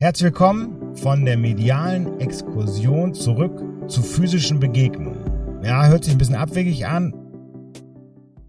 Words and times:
Herzlich 0.00 0.26
willkommen 0.26 0.94
von 0.94 1.24
der 1.24 1.36
medialen 1.36 2.20
Exkursion 2.20 3.14
zurück 3.14 3.60
zu 3.88 4.00
physischen 4.00 4.60
Begegnungen. 4.60 5.64
Ja, 5.64 5.88
hört 5.88 6.04
sich 6.04 6.14
ein 6.14 6.18
bisschen 6.18 6.36
abwegig 6.36 6.86
an. 6.86 7.12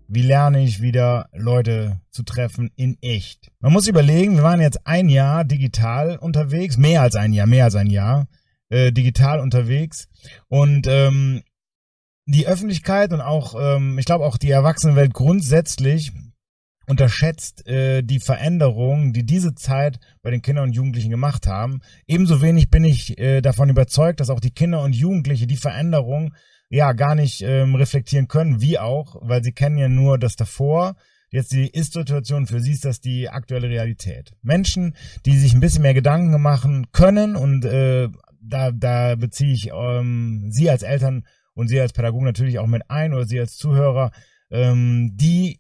Wie 0.08 0.22
lerne 0.22 0.64
ich 0.64 0.80
wieder 0.80 1.28
Leute 1.34 2.02
zu 2.12 2.22
treffen 2.22 2.70
in 2.76 3.00
echt? 3.02 3.52
Man 3.62 3.74
muss 3.74 3.88
überlegen, 3.88 4.36
wir 4.36 4.44
waren 4.44 4.62
jetzt 4.62 4.86
ein 4.86 5.10
Jahr 5.10 5.44
digital 5.44 6.18
unterwegs, 6.18 6.78
mehr 6.78 7.02
als 7.02 7.16
ein 7.16 7.34
Jahr, 7.34 7.48
mehr 7.48 7.64
als 7.64 7.74
ein 7.74 7.90
Jahr 7.90 8.28
äh, 8.70 8.92
digital 8.92 9.40
unterwegs 9.40 10.08
und 10.50 10.86
ähm, 10.86 11.42
die 12.28 12.46
Öffentlichkeit 12.46 13.12
und 13.12 13.22
auch, 13.22 13.56
ähm, 13.60 13.98
ich 13.98 14.06
glaube 14.06 14.24
auch 14.24 14.38
die 14.38 14.52
Erwachsenenwelt 14.52 15.16
grundsätzlich 15.16 16.12
unterschätzt 16.90 17.68
äh, 17.68 18.02
die 18.02 18.20
Veränderungen, 18.20 19.14
die 19.14 19.24
diese 19.24 19.54
Zeit 19.54 20.00
bei 20.24 20.32
den 20.32 20.42
Kindern 20.42 20.66
und 20.66 20.76
Jugendlichen 20.76 21.12
gemacht 21.12 21.46
haben. 21.46 21.82
Ebenso 22.08 22.42
wenig 22.42 22.72
bin 22.72 22.84
ich 22.84 23.20
äh, 23.20 23.42
davon 23.42 23.70
überzeugt, 23.70 24.20
dass 24.20 24.32
auch 24.32 24.40
die 24.40 24.52
Kinder 24.52 24.82
und 24.82 24.96
Jugendliche 24.96 25.46
die 25.46 25.56
Veränderung 25.56 26.34
ja 26.70 26.94
gar 26.94 27.14
nicht 27.14 27.42
ähm, 27.42 27.76
reflektieren 27.76 28.28
können, 28.28 28.60
wie 28.60 28.80
auch, 28.80 29.18
weil 29.22 29.44
sie 29.44 29.52
kennen 29.52 29.78
ja 29.78 29.88
nur 29.88 30.18
das 30.18 30.36
davor. 30.36 30.96
Jetzt 31.30 31.52
die 31.52 31.68
Ist-Situation 31.68 32.48
für 32.48 32.60
sie 32.60 32.72
ist 32.72 32.86
das 32.86 33.00
die 33.00 33.30
aktuelle 33.30 33.70
Realität. 33.70 34.32
Menschen, 34.42 34.96
die 35.28 35.38
sich 35.38 35.54
ein 35.54 35.60
bisschen 35.60 35.84
mehr 35.84 35.94
Gedanken 35.94 36.42
machen 36.42 36.88
können 36.92 37.36
und 37.36 37.66
äh, 37.66 38.10
da, 38.42 38.72
da 38.72 39.16
beziehe 39.16 39.54
ich 39.54 39.70
ähm, 39.72 40.48
Sie 40.50 40.72
als 40.72 40.82
Eltern 40.82 41.24
und 41.54 41.68
Sie 41.68 41.80
als 41.80 41.94
Pädagogen 41.94 42.26
natürlich 42.26 42.58
auch 42.58 42.68
mit 42.68 42.90
ein 42.90 43.14
oder 43.14 43.26
Sie 43.26 43.40
als 43.40 43.58
Zuhörer, 43.58 44.12
ähm, 44.50 45.12
die 45.14 45.60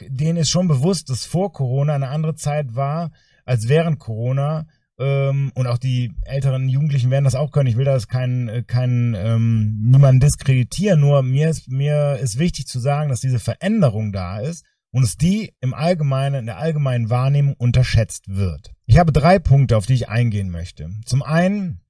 denen 0.00 0.38
ist 0.38 0.50
schon 0.50 0.68
bewusst, 0.68 1.10
dass 1.10 1.26
vor 1.26 1.52
Corona 1.52 1.94
eine 1.94 2.08
andere 2.08 2.34
Zeit 2.34 2.74
war 2.74 3.10
als 3.44 3.68
während 3.68 3.98
Corona. 3.98 4.66
Ähm, 4.96 5.50
und 5.54 5.66
auch 5.66 5.78
die 5.78 6.12
älteren 6.22 6.68
Jugendlichen 6.68 7.10
werden 7.10 7.24
das 7.24 7.34
auch 7.34 7.50
können. 7.50 7.68
Ich 7.68 7.76
will 7.76 7.84
das 7.84 8.06
keinen, 8.06 8.48
äh, 8.48 8.62
keinen 8.62 9.14
ähm, 9.14 9.80
niemanden 9.82 10.20
diskreditieren. 10.20 11.00
Nur 11.00 11.22
mir 11.22 11.50
ist 11.50 11.68
mir 11.68 12.18
ist 12.22 12.38
wichtig 12.38 12.66
zu 12.66 12.78
sagen, 12.78 13.08
dass 13.08 13.20
diese 13.20 13.40
Veränderung 13.40 14.12
da 14.12 14.38
ist 14.38 14.64
und 14.92 15.02
es 15.02 15.16
die 15.16 15.52
im 15.60 15.74
Allgemeinen 15.74 16.36
in 16.36 16.46
der 16.46 16.58
allgemeinen 16.58 17.10
Wahrnehmung 17.10 17.54
unterschätzt 17.54 18.28
wird. 18.28 18.72
Ich 18.86 18.98
habe 18.98 19.10
drei 19.10 19.40
Punkte, 19.40 19.76
auf 19.76 19.86
die 19.86 19.94
ich 19.94 20.08
eingehen 20.08 20.50
möchte. 20.50 20.90
Zum 21.04 21.24
einen 21.24 21.80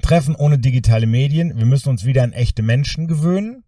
Treffen 0.00 0.34
ohne 0.34 0.58
digitale 0.58 1.06
Medien. 1.06 1.58
Wir 1.58 1.66
müssen 1.66 1.90
uns 1.90 2.06
wieder 2.06 2.22
an 2.22 2.32
echte 2.32 2.62
Menschen 2.62 3.08
gewöhnen. 3.08 3.64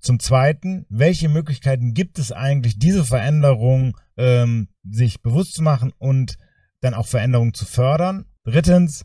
Zum 0.00 0.20
Zweiten, 0.20 0.86
welche 0.88 1.28
Möglichkeiten 1.28 1.94
gibt 1.94 2.18
es 2.18 2.32
eigentlich, 2.32 2.78
diese 2.78 3.04
Veränderung 3.04 3.96
ähm, 4.16 4.68
sich 4.88 5.22
bewusst 5.22 5.54
zu 5.54 5.62
machen 5.62 5.92
und 5.98 6.38
dann 6.80 6.94
auch 6.94 7.06
Veränderungen 7.06 7.54
zu 7.54 7.64
fördern? 7.64 8.26
Drittens, 8.44 9.04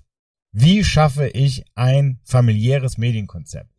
wie 0.51 0.83
schaffe 0.83 1.27
ich 1.27 1.65
ein 1.75 2.19
familiäres 2.23 2.97
Medienkonzept, 2.97 3.71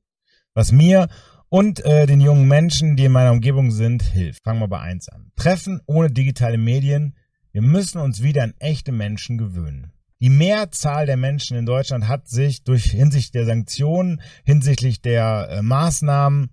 was 0.55 0.73
mir 0.73 1.09
und 1.49 1.85
äh, 1.85 2.07
den 2.07 2.21
jungen 2.21 2.49
Menschen, 2.49 2.97
die 2.97 3.05
in 3.05 3.13
meiner 3.13 3.31
Umgebung 3.31 3.71
sind, 3.71 4.03
hilft? 4.03 4.43
Fangen 4.43 4.61
wir 4.61 4.69
bei 4.69 4.81
eins 4.81 5.09
an. 5.09 5.31
Treffen 5.37 5.81
ohne 5.87 6.11
digitale 6.11 6.59
Medien. 6.59 7.17
Wir 7.53 7.63
müssen 7.63 7.99
uns 8.01 8.23
wieder 8.23 8.43
an 8.43 8.55
echte 8.59 8.91
Menschen 8.91 9.39
gewöhnen. 9.39 9.93
Die 10.21 10.31
Mehrzahl 10.31 11.07
der 11.07 11.17
Menschen 11.17 11.57
in 11.57 11.67
Deutschland 11.67 12.09
hat 12.09 12.29
sich 12.29 12.65
durch 12.65 12.87
hinsichtlich 12.87 13.33
der 13.33 13.47
Sanktionen, 13.47 14.21
hinsichtlich 14.45 15.03
der 15.03 15.49
äh, 15.51 15.63
Maßnahmen 15.63 16.51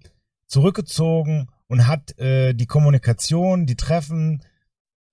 zurückgezogen 0.52 1.48
und 1.68 1.88
hat 1.88 2.18
äh, 2.20 2.54
die 2.54 2.68
Kommunikation, 2.68 3.66
die 3.66 3.78
Treffen, 3.78 4.44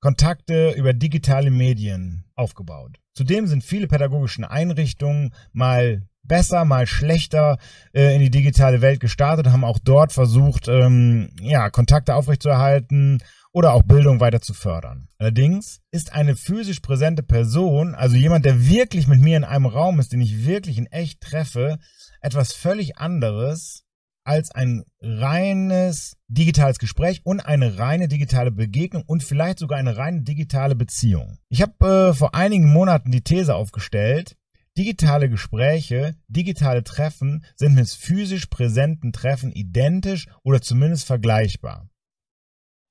Kontakte 0.00 0.70
über 0.76 0.92
digitale 0.92 1.50
Medien 1.50 2.24
aufgebaut. 2.34 2.98
Zudem 3.14 3.46
sind 3.46 3.64
viele 3.64 3.88
pädagogische 3.88 4.48
Einrichtungen 4.50 5.34
mal 5.52 6.02
besser, 6.22 6.64
mal 6.64 6.86
schlechter 6.86 7.58
äh, 7.92 8.14
in 8.14 8.20
die 8.20 8.30
digitale 8.30 8.80
Welt 8.80 9.00
gestartet, 9.00 9.48
haben 9.48 9.64
auch 9.64 9.78
dort 9.78 10.12
versucht, 10.12 10.68
ähm, 10.68 11.30
ja, 11.40 11.70
Kontakte 11.70 12.14
aufrechtzuerhalten 12.14 13.22
oder 13.52 13.72
auch 13.72 13.82
Bildung 13.82 14.20
weiter 14.20 14.40
zu 14.40 14.54
fördern. 14.54 15.08
Allerdings 15.18 15.80
ist 15.90 16.12
eine 16.12 16.36
physisch 16.36 16.80
präsente 16.80 17.22
Person, 17.22 17.94
also 17.94 18.14
jemand, 18.16 18.44
der 18.44 18.68
wirklich 18.68 19.06
mit 19.06 19.20
mir 19.20 19.36
in 19.36 19.44
einem 19.44 19.66
Raum 19.66 19.98
ist, 20.00 20.12
den 20.12 20.20
ich 20.20 20.46
wirklich 20.46 20.78
in 20.78 20.86
echt 20.86 21.20
treffe, 21.20 21.78
etwas 22.20 22.52
völlig 22.52 22.98
anderes 22.98 23.87
als 24.28 24.50
ein 24.50 24.84
reines 25.00 26.18
digitales 26.28 26.78
Gespräch 26.78 27.22
und 27.24 27.40
eine 27.40 27.78
reine 27.78 28.08
digitale 28.08 28.50
Begegnung 28.50 29.02
und 29.06 29.24
vielleicht 29.24 29.58
sogar 29.58 29.78
eine 29.78 29.96
reine 29.96 30.20
digitale 30.20 30.76
Beziehung. 30.76 31.38
Ich 31.48 31.62
habe 31.62 32.10
äh, 32.10 32.14
vor 32.14 32.34
einigen 32.34 32.70
Monaten 32.70 33.10
die 33.10 33.22
These 33.22 33.54
aufgestellt, 33.54 34.36
digitale 34.76 35.30
Gespräche, 35.30 36.14
digitale 36.28 36.84
Treffen 36.84 37.42
sind 37.56 37.74
mit 37.74 37.88
physisch 37.88 38.46
präsenten 38.46 39.12
Treffen 39.12 39.50
identisch 39.50 40.28
oder 40.44 40.60
zumindest 40.60 41.06
vergleichbar. 41.06 41.88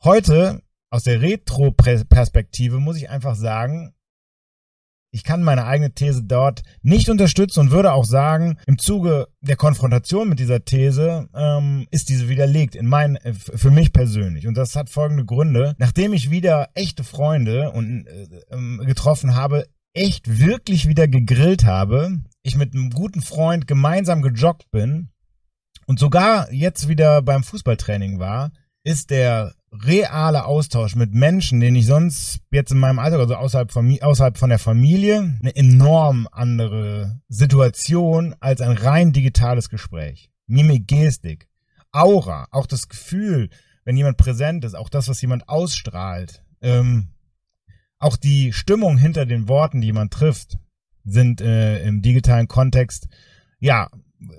Heute 0.03 0.63
aus 0.89 1.03
der 1.03 1.21
Retro-Perspektive 1.21 2.79
muss 2.79 2.97
ich 2.97 3.09
einfach 3.09 3.35
sagen, 3.35 3.93
ich 5.12 5.23
kann 5.23 5.41
meine 5.41 5.66
eigene 5.66 5.94
These 5.94 6.23
dort 6.23 6.63
nicht 6.81 7.09
unterstützen 7.09 7.62
und 7.62 7.72
würde 7.72 7.94
auch 7.94 8.06
sagen, 8.06 8.57
im 8.66 8.78
Zuge 8.78 9.28
der 9.41 9.56
Konfrontation 9.56 10.29
mit 10.29 10.40
dieser 10.40 10.66
These 10.66 11.29
ähm, 11.34 11.88
ist 11.91 12.09
diese 12.09 12.29
widerlegt 12.29 12.75
in 12.75 12.88
mein, 12.88 13.16
äh, 13.18 13.34
für 13.34 13.72
mich 13.72 13.94
persönlich. 13.94 14.47
Und 14.47 14.56
das 14.56 14.75
hat 14.75 14.90
folgende 14.90 15.25
Gründe. 15.25 15.75
Nachdem 15.78 16.13
ich 16.13 16.29
wieder 16.29 16.69
echte 16.73 17.03
Freunde 17.03 17.72
und, 17.72 18.06
äh, 18.06 18.28
ähm, 18.51 18.81
getroffen 18.85 19.35
habe, 19.35 19.66
echt 19.94 20.40
wirklich 20.40 20.88
wieder 20.88 21.07
gegrillt 21.07 21.66
habe, 21.66 22.19
ich 22.44 22.56
mit 22.56 22.74
einem 22.74 22.91
guten 22.91 23.22
Freund 23.22 23.68
gemeinsam 23.68 24.22
gejoggt 24.22 24.69
bin 24.72 25.09
und 25.85 26.00
sogar 26.00 26.51
jetzt 26.51 26.88
wieder 26.88 27.22
beim 27.22 27.44
Fußballtraining 27.44 28.19
war, 28.19 28.51
ist 28.84 29.09
der 29.09 29.53
reale 29.83 30.45
Austausch 30.45 30.95
mit 30.95 31.13
Menschen, 31.13 31.59
den 31.59 31.75
ich 31.75 31.85
sonst 31.85 32.39
jetzt 32.51 32.71
in 32.71 32.79
meinem 32.79 32.99
Alltag, 32.99 33.19
also 33.19 33.35
außerhalb 33.35 33.71
von, 33.71 33.97
außerhalb 34.01 34.38
von 34.38 34.49
der 34.49 34.59
Familie, 34.59 35.38
eine 35.39 35.55
enorm 35.55 36.27
andere 36.31 37.21
Situation 37.27 38.35
als 38.39 38.61
ein 38.61 38.71
rein 38.77 39.13
digitales 39.13 39.69
Gespräch. 39.69 40.31
Mimik, 40.47 40.88
Gestik, 40.88 41.47
Aura, 41.91 42.47
auch 42.51 42.65
das 42.65 42.88
Gefühl, 42.89 43.49
wenn 43.83 43.97
jemand 43.97 44.17
präsent 44.17 44.65
ist, 44.65 44.75
auch 44.75 44.89
das, 44.89 45.09
was 45.09 45.21
jemand 45.21 45.49
ausstrahlt, 45.49 46.44
ähm, 46.61 47.09
auch 47.99 48.17
die 48.17 48.53
Stimmung 48.53 48.97
hinter 48.97 49.25
den 49.25 49.47
Worten, 49.47 49.81
die 49.81 49.88
jemand 49.88 50.13
trifft, 50.13 50.57
sind 51.03 51.41
äh, 51.41 51.83
im 51.83 52.01
digitalen 52.01 52.47
Kontext 52.47 53.07
ja 53.59 53.89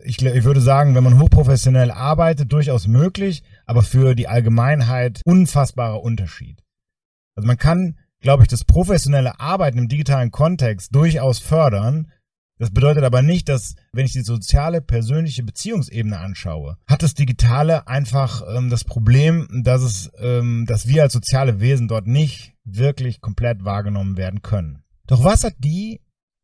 ich, 0.05 0.20
ich 0.22 0.44
würde 0.44 0.60
sagen, 0.60 0.94
wenn 0.94 1.05
man 1.05 1.20
hochprofessionell 1.20 1.91
arbeitet, 1.91 2.53
durchaus 2.53 2.87
möglich, 2.87 3.43
aber 3.69 3.83
für 3.83 4.15
die 4.15 4.29
Allgemeinheit 4.29 5.21
unfassbarer 5.25 6.03
Unterschied. 6.03 6.65
Also 7.37 7.47
man 7.47 7.59
kann, 7.59 7.99
glaube 8.21 8.43
ich, 8.43 8.49
das 8.49 8.65
professionelle 8.65 9.39
Arbeiten 9.39 9.79
im 9.79 9.89
digitalen 9.89 10.31
Kontext 10.31 10.95
durchaus 10.95 11.39
fördern. 11.39 12.11
Das 12.59 12.71
bedeutet 12.71 13.05
aber 13.05 13.21
nicht, 13.21 13.49
dass, 13.49 13.77
wenn 13.93 14.06
ich 14.06 14.12
die 14.12 14.23
soziale, 14.23 14.81
persönliche 14.81 15.45
Beziehungsebene 15.45 16.19
anschaue, 16.19 16.79
hat 16.87 17.03
das 17.03 17.15
Digitale 17.15 17.87
einfach 17.87 18.43
ähm, 18.56 18.71
das 18.71 18.84
Problem, 18.84 19.62
dass 19.62 19.83
es, 19.83 20.11
ähm, 20.19 20.65
dass 20.67 20.89
wir 20.89 21.03
als 21.03 21.12
soziale 21.12 21.61
Wesen 21.61 21.89
dort 21.89 22.06
nicht 22.06 22.55
wirklich 22.65 23.21
komplett 23.21 23.65
wahrgenommen 23.65 24.17
werden 24.17 24.41
können. 24.41 24.83
Doch 25.06 25.23
was 25.23 25.45
hat 25.45 25.55
die 25.59 26.00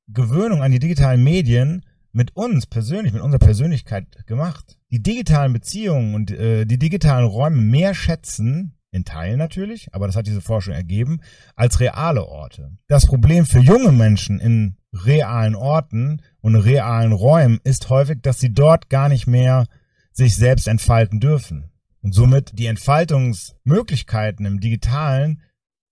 Gewöhnung 0.09 0.62
an 0.62 0.73
die 0.73 0.79
digitalen 0.79 1.25
Medien 1.25 1.85
mit 2.14 2.36
uns 2.36 2.66
persönlich, 2.66 3.12
mit 3.12 3.22
unserer 3.22 3.41
Persönlichkeit 3.41 4.26
gemacht. 4.26 4.78
Die 4.91 5.02
digitalen 5.02 5.52
Beziehungen 5.52 6.14
und 6.14 6.30
äh, 6.30 6.64
die 6.64 6.78
digitalen 6.78 7.26
Räume 7.26 7.60
mehr 7.60 7.94
schätzen, 7.94 8.75
in 8.94 9.04
Teilen 9.04 9.38
natürlich, 9.38 9.92
aber 9.92 10.06
das 10.06 10.14
hat 10.14 10.28
diese 10.28 10.41
Forschung 10.41 10.72
ergeben, 10.72 11.20
als 11.56 11.80
reale 11.80 12.26
Orte. 12.26 12.70
Das 12.86 13.06
Problem 13.06 13.44
für 13.44 13.58
junge 13.58 13.91
Menschen 13.91 14.38
in 14.38 14.76
realen 14.92 15.56
Orten 15.56 16.22
und 16.40 16.55
realen 16.55 17.12
Räumen 17.12 17.58
ist 17.64 17.90
häufig, 17.90 18.22
dass 18.22 18.38
sie 18.38 18.52
dort 18.52 18.88
gar 18.88 19.08
nicht 19.08 19.26
mehr 19.26 19.67
sich 20.12 20.37
selbst 20.37 20.69
entfalten 20.69 21.19
dürfen. 21.19 21.72
Und 22.02 22.14
somit 22.14 22.56
die 22.56 22.67
Entfaltungsmöglichkeiten 22.67 24.46
im 24.46 24.60
Digitalen 24.60 25.43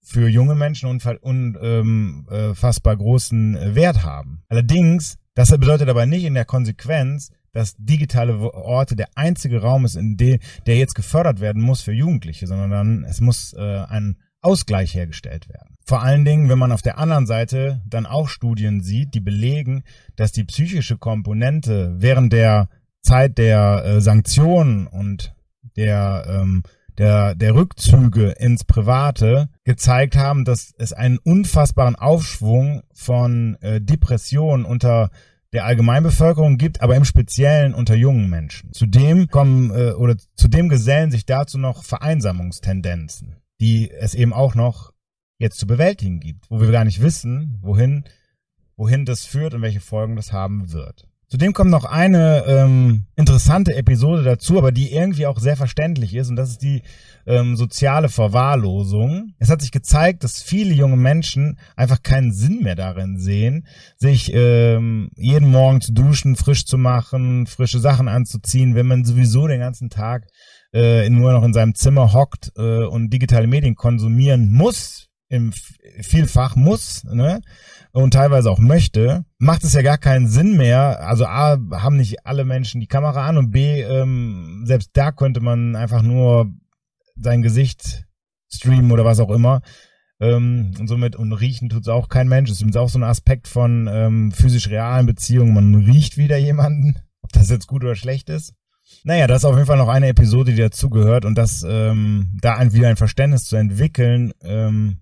für 0.01 0.29
junge 0.29 0.55
Menschen 0.55 0.89
unfassbar 0.89 1.19
ähm, 1.63 2.27
äh, 2.31 2.97
großen 2.97 3.75
Wert 3.75 4.05
haben. 4.05 4.43
Allerdings 4.49 5.19
das 5.35 5.51
bedeutet 5.51 5.89
aber 5.89 6.07
nicht 6.07 6.25
in 6.25 6.35
der 6.35 6.45
Konsequenz, 6.45 7.31
dass 7.53 7.75
digitale 7.77 8.39
Orte 8.55 8.97
der 8.97 9.09
einzige 9.15 9.61
Raum 9.61 9.85
ist, 9.85 9.97
in 9.97 10.17
dem 10.17 10.39
der 10.67 10.77
jetzt 10.77 10.95
gefördert 10.95 11.41
werden 11.41 11.63
muss 11.63 11.83
für 11.83 11.93
Jugendliche, 11.93 12.47
sondern 12.47 13.05
es 13.05 13.21
muss 13.21 13.53
äh, 13.53 13.85
ein 13.89 14.17
Ausgleich 14.41 14.95
hergestellt 14.95 15.49
werden. 15.49 15.77
Vor 15.85 16.03
allen 16.03 16.25
Dingen, 16.25 16.49
wenn 16.49 16.59
man 16.59 16.73
auf 16.73 16.83
der 16.83 16.99
anderen 16.99 17.27
Seite 17.27 17.83
dann 17.87 18.07
auch 18.07 18.29
Studien 18.29 18.83
sieht, 18.83 19.15
die 19.15 19.21
belegen, 19.21 19.85
dass 20.17 20.33
die 20.33 20.45
psychische 20.45 20.97
Komponente 20.97 21.95
während 21.99 22.33
der 22.33 22.69
Zeit 23.03 23.39
der 23.39 23.85
äh, 23.85 24.01
Sanktionen 24.01 24.87
und 24.87 25.35
der 25.77 26.25
ähm, 26.29 26.63
der, 26.99 27.35
der 27.35 27.55
Rückzüge 27.55 28.31
ins 28.31 28.65
Private 28.65 29.49
gezeigt 29.65 30.17
haben, 30.17 30.45
dass 30.45 30.73
es 30.79 30.93
einen 30.93 31.19
unfassbaren 31.19 31.97
Aufschwung 31.97 32.83
von 32.93 33.57
äh, 33.61 33.81
Depressionen 33.81 34.65
unter 34.65 35.11
der 35.53 35.67
Allgemeinbevölkerung 35.67 36.57
gibt, 36.57 36.81
aber 36.81 36.97
im 36.97 37.05
Speziellen 37.05 37.75
unter 37.75 37.95
jungen 37.95 38.31
Menschen. 38.31 38.73
Zudem 38.73 39.29
kommen 39.29 39.71
äh, 39.71 39.93
oder 39.93 40.17
zudem 40.35 40.69
gesellen 40.69 41.11
sich 41.11 41.27
dazu 41.27 41.59
noch 41.59 41.85
Vereinsamungstendenzen, 41.85 43.37
die 43.61 43.91
es 43.91 44.15
eben 44.15 44.33
auch 44.33 44.55
noch 44.55 44.93
jetzt 45.39 45.59
zu 45.59 45.67
bewältigen 45.67 46.21
gibt, 46.21 46.51
wo 46.51 46.61
wir 46.61 46.71
gar 46.71 46.85
nicht 46.85 47.03
wissen, 47.03 47.59
wohin 47.61 48.05
wohin 48.77 49.05
das 49.05 49.25
führt 49.25 49.55
und 49.55 49.63
welche 49.63 49.81
Folgen 49.81 50.17
das 50.17 50.33
haben 50.33 50.73
wird. 50.73 51.07
Zudem 51.33 51.55
kommt 51.55 51.71
noch 51.71 51.87
eine 51.87 52.45
ähm, 52.47 53.07
interessante 53.17 53.75
Episode 53.75 54.23
dazu, 54.23 54.59
aber 54.59 54.71
die 54.71 54.93
irgendwie 54.93 55.25
auch 55.25 55.39
sehr 55.39 55.57
verständlich 55.57 56.15
ist, 56.15 56.29
und 56.29 56.37
das 56.37 56.51
ist 56.51 56.63
die 56.63 56.83
ähm, 57.25 57.57
soziale 57.57 58.11
Verwahrlosung. 58.11 59.33
Es 59.39 59.49
hat 59.49 59.63
sich 59.63 59.73
gezeigt, 59.73 60.25
dass 60.25 60.43
viele 60.43 60.75
junge 60.75 60.99
Menschen 60.99 61.59
einfach 61.75 62.03
keinen 62.03 62.35
Sinn 62.35 62.63
mehr 62.63 62.75
darin 62.75 63.19
sehen, 63.19 63.67
sich 63.97 64.31
ähm, 64.35 65.09
jeden 65.17 65.51
Morgen 65.51 65.81
zu 65.81 65.95
duschen, 65.95 66.37
frisch 66.37 66.67
zu 66.67 66.77
machen, 66.77 67.47
frische 67.47 67.81
Sachen 67.81 68.09
anzuziehen, 68.09 68.75
wenn 68.75 68.87
man 68.87 69.07
sowieso 69.07 69.47
den 69.49 69.61
ganzen 69.61 69.89
Tag 69.89 70.27
äh, 70.75 71.09
nur 71.09 71.33
noch 71.33 71.45
in 71.45 71.55
seinem 71.55 71.75
Zimmer 71.75 72.13
hockt 72.13 72.53
äh, 72.59 72.85
und 72.85 73.09
digitale 73.09 73.47
Medien 73.47 73.75
konsumieren 73.75 74.53
muss, 74.53 75.09
im 75.33 75.53
Vielfach 76.03 76.57
muss, 76.57 77.05
ne? 77.05 77.41
und 77.93 78.13
teilweise 78.13 78.51
auch 78.51 78.59
möchte, 78.59 79.25
macht 79.39 79.65
es 79.65 79.73
ja 79.73 79.81
gar 79.81 79.97
keinen 79.97 80.29
Sinn 80.29 80.59
mehr. 80.59 81.07
Also 81.07 81.25
A, 81.25 81.59
haben 81.73 81.97
nicht 81.97 82.27
alle 82.27 82.45
Menschen 82.45 82.81
die 82.81 82.87
Kamera 82.87 83.27
an 83.27 83.39
und 83.39 83.51
B, 83.51 83.81
ähm, 83.81 84.65
selbst 84.67 84.91
da 84.93 85.11
könnte 85.11 85.41
man 85.41 85.75
einfach 85.75 86.03
nur 86.03 86.53
sein 87.17 87.41
Gesicht 87.41 88.05
streamen 88.53 88.93
oder 88.93 89.07
was 89.07 89.21
auch 89.21 89.31
immer. 89.31 89.63
Ähm, 90.21 90.73
und 90.79 90.87
somit, 90.87 91.17
und 91.17 91.33
riechen 91.33 91.71
tut's 91.71 91.89
auch 91.89 92.11
kein 92.11 92.29
Mensch. 92.29 92.51
Es 92.51 92.61
ist 92.61 92.77
auch 92.77 92.91
so 92.91 92.99
ein 92.99 93.03
Aspekt 93.03 93.49
von 93.49 93.89
ähm, 93.91 94.33
physisch 94.33 94.69
realen 94.69 95.07
Beziehungen. 95.07 95.55
Man 95.55 95.75
riecht 95.75 96.19
wieder 96.19 96.37
jemanden, 96.37 96.97
ob 97.23 97.33
das 97.33 97.49
jetzt 97.49 97.67
gut 97.67 97.85
oder 97.85 97.95
schlecht 97.95 98.29
ist. 98.29 98.53
Naja, 99.05 99.27
das 99.27 99.39
ist 99.39 99.45
auf 99.47 99.55
jeden 99.55 99.67
Fall 99.67 99.79
noch 99.79 99.89
eine 99.89 100.09
Episode, 100.09 100.53
die 100.53 100.61
dazugehört 100.61 101.25
und 101.25 101.37
das 101.37 101.65
ähm, 101.67 102.39
da 102.41 102.57
ein, 102.57 102.75
wieder 102.75 102.89
ein 102.89 102.97
Verständnis 102.97 103.47
zu 103.47 103.57
entwickeln, 103.57 104.33
ähm, 104.43 104.99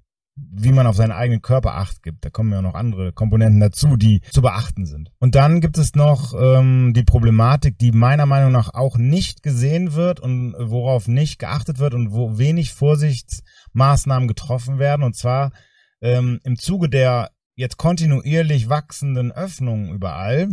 wie 0.52 0.72
man 0.72 0.86
auf 0.86 0.96
seinen 0.96 1.12
eigenen 1.12 1.42
Körper 1.42 1.74
acht 1.74 2.02
gibt. 2.02 2.24
Da 2.24 2.30
kommen 2.30 2.52
ja 2.52 2.62
noch 2.62 2.74
andere 2.74 3.12
Komponenten 3.12 3.60
dazu, 3.60 3.96
die 3.96 4.20
zu 4.30 4.42
beachten 4.42 4.86
sind. 4.86 5.10
Und 5.18 5.34
dann 5.34 5.60
gibt 5.60 5.78
es 5.78 5.94
noch 5.94 6.34
ähm, 6.38 6.92
die 6.94 7.04
Problematik, 7.04 7.78
die 7.78 7.92
meiner 7.92 8.26
Meinung 8.26 8.52
nach 8.52 8.74
auch 8.74 8.96
nicht 8.96 9.42
gesehen 9.42 9.94
wird 9.94 10.20
und 10.20 10.54
worauf 10.58 11.08
nicht 11.08 11.38
geachtet 11.38 11.78
wird 11.78 11.94
und 11.94 12.12
wo 12.12 12.38
wenig 12.38 12.72
Vorsichtsmaßnahmen 12.72 14.28
getroffen 14.28 14.78
werden. 14.78 15.02
Und 15.02 15.16
zwar 15.16 15.52
ähm, 16.00 16.40
im 16.44 16.56
Zuge 16.56 16.88
der 16.88 17.30
jetzt 17.54 17.76
kontinuierlich 17.76 18.68
wachsenden 18.68 19.32
Öffnungen 19.32 19.92
überall, 19.92 20.48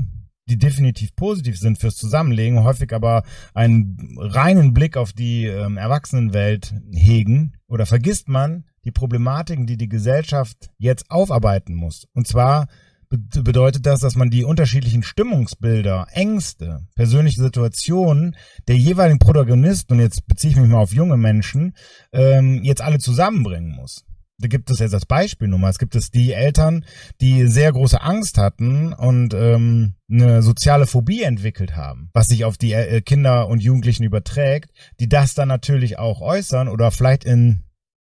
die 0.50 0.58
definitiv 0.58 1.16
positiv 1.16 1.58
sind 1.58 1.78
fürs 1.78 1.96
Zusammenlegen, 1.96 2.64
häufig 2.64 2.94
aber 2.94 3.24
einen 3.54 3.98
reinen 4.18 4.74
Blick 4.74 4.98
auf 4.98 5.14
die 5.14 5.46
ähm, 5.46 5.78
Erwachsenenwelt 5.78 6.74
hegen, 6.92 7.54
oder 7.68 7.86
vergisst 7.86 8.30
man, 8.30 8.66
die 8.88 8.92
Problematiken, 8.92 9.68
die 9.68 9.78
die 9.78 9.90
Gesellschaft 9.90 10.70
jetzt 10.78 11.12
aufarbeiten 11.12 11.76
muss. 11.76 12.08
Und 12.14 12.26
zwar 12.26 12.68
bedeutet 13.10 13.86
das, 13.86 14.00
dass 14.00 14.16
man 14.16 14.30
die 14.30 14.44
unterschiedlichen 14.44 15.04
Stimmungsbilder, 15.04 16.08
Ängste, 16.12 16.88
persönliche 16.96 17.42
Situationen 17.42 18.36
der 18.68 18.78
jeweiligen 18.78 19.20
Protagonisten, 19.20 19.94
und 19.94 20.00
jetzt 20.00 20.28
beziehe 20.28 20.52
ich 20.52 20.60
mich 20.60 20.70
mal 20.70 20.80
auf 20.80 20.94
junge 20.94 21.18
Menschen, 21.18 21.74
ähm, 22.12 22.64
jetzt 22.64 22.82
alle 22.82 23.00
zusammenbringen 23.00 23.76
muss. 23.76 24.04
Da 24.40 24.48
gibt 24.48 24.70
es 24.70 24.80
jetzt 24.80 24.94
als 24.94 25.06
Beispiel 25.06 25.48
nur 25.48 25.58
mal, 25.58 25.70
es 25.70 25.80
gibt 25.80 25.96
es 25.96 26.12
die 26.12 26.32
Eltern, 26.32 26.86
die 27.22 27.48
sehr 27.48 27.72
große 27.72 28.02
Angst 28.02 28.38
hatten 28.38 28.94
und 28.94 29.34
ähm, 29.34 29.96
eine 30.12 30.44
soziale 30.44 30.86
Phobie 30.86 31.24
entwickelt 31.24 31.76
haben, 31.76 32.10
was 32.14 32.28
sich 32.28 32.46
auf 32.46 32.58
die 32.58 32.74
äh, 32.74 33.02
Kinder 33.02 33.48
und 33.48 33.64
Jugendlichen 33.64 34.04
überträgt, 34.04 34.72
die 35.00 35.10
das 35.10 35.34
dann 35.34 35.48
natürlich 35.48 35.98
auch 35.98 36.22
äußern 36.22 36.68
oder 36.68 36.92
vielleicht 36.92 37.24
in 37.24 37.64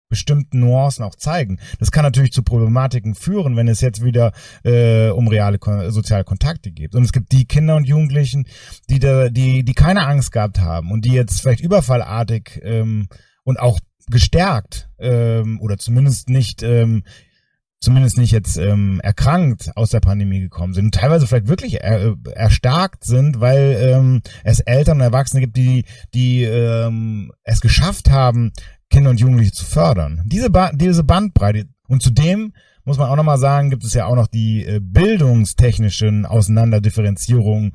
bestimmten 0.10 0.60
Nuancen 0.60 1.06
auch 1.06 1.16
zeigen. 1.16 1.60
Das 1.80 1.92
kann 1.92 2.04
natürlich 2.04 2.34
zu 2.34 2.44
Problematiken 2.44 3.16
führen, 3.16 3.56
wenn 3.56 3.68
es 3.68 3.80
jetzt 3.80 4.04
wieder 4.04 4.34
äh, 4.64 5.10
um 5.10 5.28
reale 5.28 5.60
kon 5.60 5.92
soziale 5.92 6.24
Kontakte 6.24 6.72
geht. 6.72 6.96
Und 6.96 7.04
es 7.04 7.14
gibt 7.14 7.32
die 7.32 7.46
Kinder 7.46 7.76
und 7.76 7.88
Jugendlichen, 7.88 8.46
die 8.90 9.00
da, 9.00 9.30
die 9.30 9.64
die 9.64 9.74
keine 9.74 10.06
Angst 10.08 10.32
gehabt 10.32 10.60
haben 10.60 10.92
und 10.92 11.06
die 11.06 11.14
jetzt 11.14 11.42
vielleicht 11.42 11.62
überfallartig 11.62 12.60
ähm, 12.64 13.08
und 13.44 13.60
auch 13.60 13.80
gestärkt 14.10 14.90
ähm, 14.98 15.60
oder 15.62 15.78
zumindest 15.78 16.30
nicht 16.30 16.64
ähm, 16.64 17.04
zumindest 17.80 18.18
nicht 18.18 18.32
jetzt 18.32 18.58
ähm, 18.58 19.00
erkrankt 19.02 19.72
aus 19.76 19.92
der 19.92 20.02
Pandemie 20.02 20.42
gekommen 20.42 20.74
sind 20.74 20.86
und 20.86 20.96
teilweise 20.96 21.28
vielleicht 21.28 21.48
wirklich 21.48 21.82
er, 21.82 22.16
erstarkt 22.34 23.06
sind, 23.06 23.40
weil 23.40 23.78
ähm, 23.80 24.22
es 24.44 24.60
Eltern 24.60 24.98
und 24.98 25.04
Erwachsene 25.04 25.42
gibt, 25.42 25.56
die 25.56 25.86
die 26.14 26.44
ähm, 26.44 27.32
es 27.44 27.62
geschafft 27.62 28.10
haben, 28.10 28.52
Kinder 28.90 29.12
und 29.12 29.20
Jugendliche 29.20 29.52
zu 29.52 29.66
fördern. 29.66 30.22
Diese, 30.26 30.50
ba 30.50 30.72
diese 30.74 31.04
Bandbreite. 31.04 31.66
Und 31.88 32.02
zudem 32.02 32.54
muss 32.86 32.98
man 32.98 33.10
auch 33.10 33.16
nochmal 33.16 33.38
sagen, 33.38 33.70
gibt 33.70 33.84
es 33.84 33.94
ja 33.94 34.06
auch 34.06 34.16
noch 34.16 34.28
die 34.28 34.66
äh, 34.66 34.80
bildungstechnischen 34.82 36.26
Auseinanderdifferenzierungen, 36.26 37.74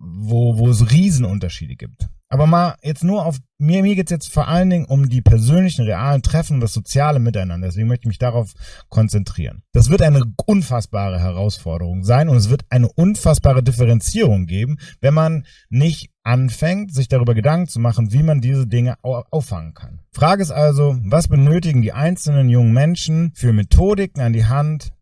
wo, 0.00 0.58
wo 0.58 0.68
es 0.68 0.90
Riesenunterschiede 0.90 1.76
gibt. 1.76 2.08
Aber 2.32 2.46
mal 2.46 2.76
jetzt 2.82 3.04
nur 3.04 3.26
auf, 3.26 3.36
mir, 3.58 3.82
mir 3.82 3.94
geht's 3.94 4.10
jetzt 4.10 4.32
vor 4.32 4.48
allen 4.48 4.70
Dingen 4.70 4.86
um 4.86 5.10
die 5.10 5.20
persönlichen, 5.20 5.84
realen 5.84 6.22
Treffen 6.22 6.54
und 6.54 6.60
das 6.60 6.72
soziale 6.72 7.18
Miteinander. 7.18 7.66
Deswegen 7.66 7.88
möchte 7.88 8.04
ich 8.04 8.08
mich 8.08 8.18
darauf 8.18 8.54
konzentrieren. 8.88 9.62
Das 9.72 9.90
wird 9.90 10.00
eine 10.00 10.22
unfassbare 10.46 11.20
Herausforderung 11.20 12.04
sein 12.04 12.30
und 12.30 12.36
es 12.36 12.48
wird 12.48 12.64
eine 12.70 12.90
unfassbare 12.90 13.62
Differenzierung 13.62 14.46
geben, 14.46 14.78
wenn 15.02 15.12
man 15.12 15.44
nicht 15.68 16.10
anfängt, 16.22 16.94
sich 16.94 17.08
darüber 17.08 17.34
Gedanken 17.34 17.68
zu 17.68 17.80
machen, 17.80 18.14
wie 18.14 18.22
man 18.22 18.40
diese 18.40 18.66
Dinge 18.66 18.96
auffangen 19.02 19.74
kann. 19.74 20.00
Frage 20.10 20.40
ist 20.40 20.52
also, 20.52 20.96
was 21.04 21.28
benötigen 21.28 21.82
die 21.82 21.92
einzelnen 21.92 22.48
jungen 22.48 22.72
Menschen 22.72 23.32
für 23.34 23.52
Methodiken 23.52 24.22
an 24.22 24.32
die 24.32 24.46
Hand, 24.46 24.94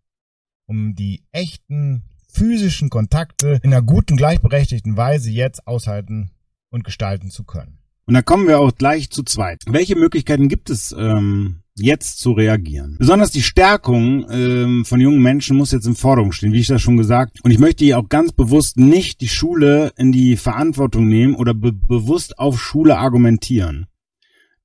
um 0.67 0.97
die 0.97 1.23
echten 1.31 2.03
physischen 2.33 2.91
Kontakte 2.91 3.61
in 3.63 3.73
einer 3.73 3.83
guten, 3.83 4.17
gleichberechtigten 4.17 4.97
Weise 4.97 5.31
jetzt 5.31 5.67
aushalten 5.67 6.31
und 6.71 6.85
gestalten 6.85 7.31
zu 7.31 7.45
können. 7.45 7.79
Und 8.07 8.15
da 8.15 8.23
kommen 8.23 8.49
wir 8.49 8.59
auch 8.59 8.75
gleich 8.75 9.11
zu 9.11 9.23
zweit. 9.23 9.63
Welche 9.67 9.95
Möglichkeiten 9.95 10.49
gibt 10.49 10.69
es 10.69 10.93
ähm, 10.99 11.63
jetzt 11.77 12.19
zu 12.19 12.33
reagieren? 12.33 12.97
Besonders 12.99 13.31
die 13.31 13.43
Stärkung 13.43 14.27
ähm, 14.29 14.85
von 14.85 15.01
jungen 15.01 15.23
Menschen 15.23 15.57
muss 15.57 15.71
jetzt 15.71 15.87
im 15.87 15.95
Vordergrund 15.95 16.35
stehen, 16.35 16.53
wie 16.53 16.59
ich 16.59 16.67
das 16.67 16.83
schon 16.83 16.97
gesagt. 16.97 17.39
Und 17.45 17.53
ich 17.53 17.61
möchte 17.61 17.85
hier 17.85 17.99
auch 17.99 18.09
ganz 18.09 18.33
bewusst 18.33 18.79
nicht 18.79 19.21
die 19.21 19.29
Schule 19.29 19.93
in 19.97 20.11
die 20.11 20.37
Verantwortung 20.37 21.07
nehmen 21.07 21.37
oder 21.37 21.55
be 21.55 21.73
bewusst 21.73 22.39
auf 22.39 22.61
Schule 22.61 22.99
argumentieren. 22.99 23.87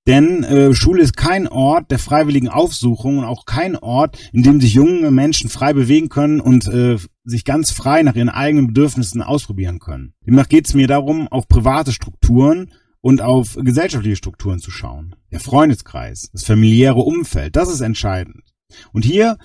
Denn 0.07 0.43
äh, 0.43 0.75
Schule 0.75 1.01
ist 1.01 1.17
kein 1.17 1.47
Ort 1.47 1.89
der 1.89 1.97
freiwilligen 1.97 2.47
Aufsuchung 2.47 3.17
und 3.17 3.23
auch 3.23 3.45
kein 3.45 3.75
Ort, 3.75 4.17
in 4.33 4.43
dem 4.43 4.61
sich 4.61 4.75
junge 4.75 5.09
Menschen 5.09 5.49
frei 5.49 5.73
bewegen 5.73 6.09
können 6.09 6.39
und 6.39 6.67
äh, 6.67 6.97
sich 7.23 7.43
ganz 7.43 7.71
frei 7.71 8.03
nach 8.03 8.15
ihren 8.15 8.29
eigenen 8.29 8.67
Bedürfnissen 8.67 9.23
ausprobieren 9.23 9.79
können. 9.79 10.13
Demnach 10.25 10.47
geht 10.47 10.67
es 10.67 10.75
mir 10.75 10.87
darum, 10.87 11.27
auf 11.27 11.47
private 11.47 11.91
Strukturen 11.91 12.71
und 13.01 13.21
auf 13.21 13.55
gesellschaftliche 13.59 14.15
Strukturen 14.15 14.59
zu 14.59 14.69
schauen. 14.69 15.15
Der 15.31 15.39
Freundeskreis, 15.39 16.29
das 16.31 16.43
familiäre 16.43 17.01
Umfeld, 17.01 17.55
das 17.55 17.69
ist 17.69 17.81
entscheidend. 17.81 18.43
Und 18.93 19.05
hier 19.05 19.37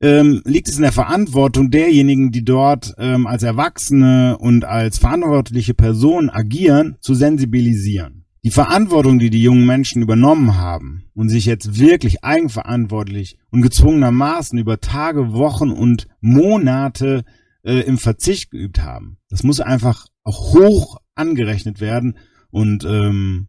ähm, 0.00 0.42
liegt 0.44 0.68
es 0.68 0.76
in 0.76 0.82
der 0.82 0.92
Verantwortung 0.92 1.70
derjenigen, 1.70 2.30
die 2.30 2.44
dort 2.44 2.94
ähm, 2.98 3.26
als 3.26 3.42
Erwachsene 3.42 4.38
und 4.38 4.64
als 4.64 4.98
verantwortliche 4.98 5.74
Personen 5.74 6.30
agieren, 6.30 6.96
zu 7.00 7.14
sensibilisieren. 7.14 8.25
Die 8.46 8.52
Verantwortung, 8.52 9.18
die 9.18 9.28
die 9.28 9.42
jungen 9.42 9.66
Menschen 9.66 10.02
übernommen 10.02 10.56
haben 10.56 11.06
und 11.14 11.30
sich 11.30 11.46
jetzt 11.46 11.80
wirklich 11.80 12.22
eigenverantwortlich 12.22 13.38
und 13.50 13.60
gezwungenermaßen 13.60 14.56
über 14.56 14.78
Tage, 14.78 15.32
Wochen 15.32 15.72
und 15.72 16.06
Monate 16.20 17.24
äh, 17.64 17.80
im 17.80 17.98
Verzicht 17.98 18.52
geübt 18.52 18.80
haben, 18.80 19.18
das 19.30 19.42
muss 19.42 19.58
einfach 19.58 20.06
auch 20.22 20.54
hoch 20.54 20.98
angerechnet 21.16 21.80
werden 21.80 22.18
und 22.52 22.84
ähm, 22.84 23.48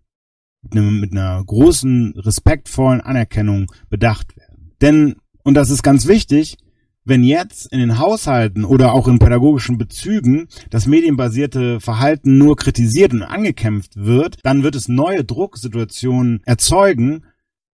mit, 0.63 0.73
einem, 0.75 0.99
mit 0.99 1.11
einer 1.11 1.43
großen, 1.45 2.13
respektvollen 2.17 3.01
Anerkennung 3.01 3.71
bedacht 3.91 4.35
werden. 4.35 4.71
Denn, 4.81 5.17
und 5.43 5.53
das 5.53 5.69
ist 5.69 5.83
ganz 5.83 6.07
wichtig, 6.07 6.57
wenn 7.07 7.23
jetzt 7.23 7.71
in 7.71 7.79
den 7.79 7.99
Haushalten 7.99 8.65
oder 8.65 8.93
auch 8.93 9.07
in 9.07 9.19
pädagogischen 9.19 9.77
Bezügen 9.77 10.47
das 10.69 10.87
medienbasierte 10.87 11.79
Verhalten 11.79 12.37
nur 12.37 12.55
kritisiert 12.55 13.13
und 13.13 13.23
angekämpft 13.23 13.95
wird, 13.95 14.37
dann 14.43 14.63
wird 14.63 14.75
es 14.75 14.87
neue 14.87 15.23
Drucksituationen 15.23 16.41
erzeugen, 16.45 17.23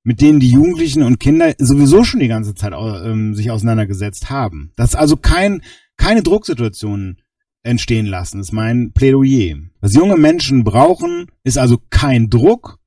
mit 0.03 0.21
denen 0.21 0.39
die 0.39 0.51
Jugendlichen 0.51 1.03
und 1.03 1.19
Kinder 1.19 1.53
sowieso 1.57 2.03
schon 2.03 2.19
die 2.19 2.27
ganze 2.27 2.53
Zeit 2.55 2.73
ähm, 2.73 3.33
sich 3.33 3.49
auseinandergesetzt 3.49 4.29
haben. 4.29 4.71
Das 4.75 4.91
ist 4.91 4.95
also 4.95 5.17
kein, 5.17 5.61
keine 5.97 6.21
Drucksituationen 6.21 7.17
entstehen 7.63 8.05
lassen, 8.05 8.39
ist 8.39 8.51
mein 8.51 8.91
Plädoyer. 8.91 9.57
Was 9.79 9.95
junge 9.95 10.17
Menschen 10.17 10.63
brauchen, 10.63 11.27
ist 11.43 11.57
also 11.57 11.79
kein 11.89 12.29
Druck, 12.29 12.79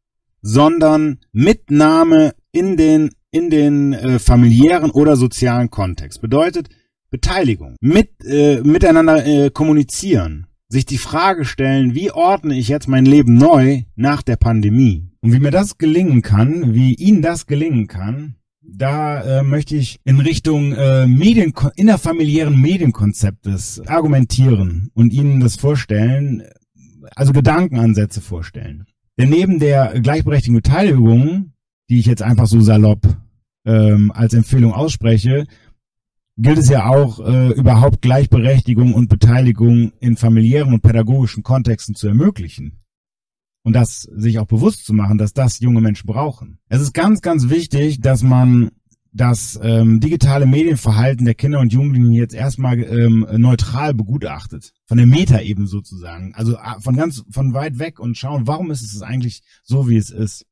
sondern 0.43 1.19
Mitnahme 1.33 2.35
in 2.53 2.77
den 2.77 3.11
in 3.37 3.51
den 3.51 3.93
äh, 3.93 4.19
familiären 4.19 4.91
oder 4.91 5.17
sozialen 5.17 5.71
Kontext. 5.71 6.23
Bedeutet 6.23 6.69
Beteiligung, 7.11 7.77
mit 7.81 8.11
äh, 8.25 8.61
miteinander 8.63 9.27
äh, 9.27 9.51
kommunizieren, 9.51 10.47
sich 10.69 10.87
die 10.87 10.99
Frage 10.99 11.45
stellen, 11.45 11.95
wie 11.95 12.11
ordne 12.11 12.57
ich 12.57 12.69
jetzt 12.69 12.89
mein 12.89 13.05
Leben 13.05 13.35
neu 13.35 13.83
nach 13.95 14.23
der 14.23 14.37
Pandemie? 14.37 15.11
Und 15.21 15.33
wie 15.33 15.39
mir 15.39 15.51
das 15.51 15.77
gelingen 15.77 16.23
kann, 16.23 16.75
wie 16.75 16.95
Ihnen 16.95 17.21
das 17.21 17.47
gelingen 17.47 17.87
kann, 17.87 18.37
da 18.63 19.23
äh, 19.23 19.43
möchte 19.43 19.77
ich 19.77 20.01
in 20.05 20.19
Richtung 20.19 20.73
äh, 20.73 21.07
Medien, 21.07 21.53
innerfamiliären 21.77 22.61
Medienkonzeptes 22.61 23.83
argumentieren 23.87 24.91
und 24.95 25.13
Ihnen 25.13 25.41
das 25.41 25.57
vorstellen, 25.57 26.43
also 27.15 27.33
Gedankenansätze 27.33 28.21
vorstellen. 28.21 28.87
Denn 29.19 29.31
neben 29.31 29.59
der 29.59 30.01
gleichberechtigten 30.01 30.57
Beteiligung, 30.57 31.53
die 31.89 32.01
ich 32.01 32.07
jetzt 32.07 32.23
einfach 32.23 32.47
so 32.47 32.61
salopp 32.61 33.17
ähm, 33.67 34.13
als 34.13 34.33
Empfehlung 34.33 34.73
ausspreche, 34.73 35.47
gilt 36.39 36.59
es 36.59 36.69
ja 36.69 36.87
auch, 36.87 37.19
äh, 37.21 37.49
überhaupt 37.53 38.03
Gleichberechtigung 38.03 38.95
und 38.95 39.09
Beteiligung 39.09 39.93
in 40.01 40.17
familiären 40.17 40.73
und 40.73 40.83
pädagogischen 40.83 41.43
Kontexten 41.43 41.95
zu 41.95 42.09
ermöglichen. 42.09 42.81
Und 43.63 43.73
das 43.73 44.03
sich 44.03 44.39
auch 44.39 44.47
bewusst 44.47 44.87
zu 44.87 44.95
machen, 44.95 45.19
dass 45.19 45.33
das 45.33 45.59
junge 45.59 45.81
Menschen 45.81 46.07
brauchen. 46.07 46.59
Es 46.69 46.81
ist 46.81 46.95
ganz, 46.95 47.21
ganz 47.21 47.49
wichtig, 47.49 48.01
dass 48.01 48.23
man 48.23 48.71
das 49.13 49.59
ähm, 49.63 49.99
digitale 49.99 50.47
Medienverhalten 50.47 51.25
der 51.25 51.35
Kinder 51.35 51.59
und 51.59 51.73
Jugendlichen 51.73 52.13
jetzt 52.13 52.35
erstmal 52.35 52.79
ähm, 52.83 53.27
neutral 53.39 53.95
begutachtet. 53.95 54.73
Von 54.85 54.99
der 54.99 55.07
Meta-Ebene 55.07 55.67
sozusagen. 55.67 56.35
Also 56.35 56.57
äh, 56.57 56.81
von 56.81 56.95
ganz, 56.97 57.25
von 57.31 57.55
weit 57.55 57.79
weg 57.79 57.99
und 57.99 58.17
schauen, 58.17 58.47
warum 58.47 58.71
ist 58.71 58.83
es 58.83 59.03
eigentlich 59.03 59.43
so, 59.65 59.89
wie 59.89 59.97
es 59.97 60.11
ist? 60.11 60.45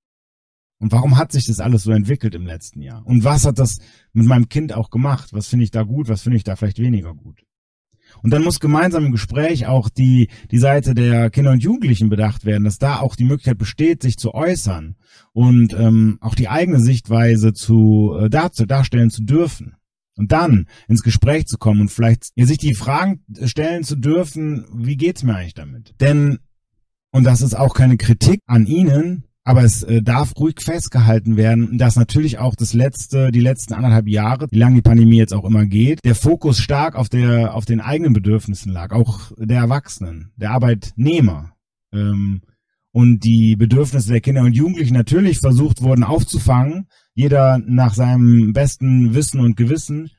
Und 0.78 0.92
warum 0.92 1.16
hat 1.16 1.32
sich 1.32 1.46
das 1.46 1.60
alles 1.60 1.84
so 1.84 1.92
entwickelt 1.92 2.34
im 2.34 2.46
letzten 2.46 2.82
Jahr? 2.82 3.06
Und 3.06 3.24
was 3.24 3.46
hat 3.46 3.58
das 3.58 3.78
mit 4.12 4.26
meinem 4.26 4.48
Kind 4.48 4.72
auch 4.74 4.90
gemacht? 4.90 5.32
Was 5.32 5.48
finde 5.48 5.64
ich 5.64 5.70
da 5.70 5.82
gut? 5.82 6.08
Was 6.08 6.22
finde 6.22 6.36
ich 6.36 6.44
da 6.44 6.56
vielleicht 6.56 6.78
weniger 6.78 7.14
gut? 7.14 7.44
Und 8.22 8.30
dann 8.30 8.42
muss 8.42 8.60
gemeinsam 8.60 9.06
im 9.06 9.12
Gespräch 9.12 9.66
auch 9.66 9.88
die, 9.88 10.28
die 10.50 10.58
Seite 10.58 10.94
der 10.94 11.30
Kinder 11.30 11.52
und 11.52 11.62
Jugendlichen 11.62 12.08
bedacht 12.08 12.44
werden, 12.44 12.64
dass 12.64 12.78
da 12.78 13.00
auch 13.00 13.16
die 13.16 13.24
Möglichkeit 13.24 13.58
besteht, 13.58 14.02
sich 14.02 14.16
zu 14.16 14.34
äußern 14.34 14.96
und 15.32 15.72
ähm, 15.74 16.18
auch 16.20 16.34
die 16.34 16.48
eigene 16.48 16.80
Sichtweise 16.80 17.52
zu 17.52 18.16
äh, 18.18 18.30
darzu, 18.30 18.66
darstellen 18.66 19.10
zu 19.10 19.22
dürfen. 19.22 19.76
Und 20.16 20.30
dann 20.30 20.68
ins 20.86 21.02
Gespräch 21.02 21.46
zu 21.46 21.58
kommen 21.58 21.80
und 21.80 21.90
vielleicht 21.90 22.30
ja, 22.36 22.46
sich 22.46 22.58
die 22.58 22.74
Fragen 22.74 23.24
stellen 23.44 23.82
zu 23.82 23.96
dürfen, 23.96 24.64
wie 24.72 24.96
geht's 24.96 25.24
mir 25.24 25.34
eigentlich 25.34 25.54
damit? 25.54 25.94
Denn, 26.00 26.38
und 27.10 27.24
das 27.24 27.42
ist 27.42 27.54
auch 27.54 27.74
keine 27.74 27.96
Kritik 27.96 28.40
an 28.46 28.66
Ihnen, 28.66 29.24
aber 29.44 29.62
es 29.62 29.82
äh, 29.82 30.02
darf 30.02 30.32
ruhig 30.38 30.56
festgehalten 30.62 31.36
werden, 31.36 31.76
dass 31.76 31.96
natürlich 31.96 32.38
auch 32.38 32.54
das 32.56 32.72
letzte, 32.72 33.30
die 33.30 33.40
letzten 33.40 33.74
anderthalb 33.74 34.08
Jahre, 34.08 34.46
wie 34.50 34.58
lange 34.58 34.76
die 34.76 34.82
Pandemie 34.82 35.18
jetzt 35.18 35.34
auch 35.34 35.44
immer 35.44 35.66
geht, 35.66 36.00
der 36.04 36.14
Fokus 36.14 36.58
stark 36.58 36.96
auf 36.96 37.10
der, 37.10 37.54
auf 37.54 37.66
den 37.66 37.80
eigenen 37.80 38.14
Bedürfnissen 38.14 38.72
lag, 38.72 38.92
auch 38.92 39.32
der 39.36 39.58
Erwachsenen, 39.58 40.32
der 40.36 40.52
Arbeitnehmer. 40.52 41.52
Ähm, 41.92 42.40
und 42.90 43.24
die 43.24 43.56
Bedürfnisse 43.56 44.12
der 44.12 44.20
Kinder 44.20 44.42
und 44.42 44.56
Jugendlichen 44.56 44.94
natürlich 44.94 45.40
versucht 45.40 45.82
wurden 45.82 46.04
aufzufangen, 46.04 46.86
jeder 47.14 47.58
nach 47.58 47.92
seinem 47.92 48.52
besten 48.52 49.14
Wissen 49.14 49.40
und 49.40 49.56
Gewissen 49.56 50.10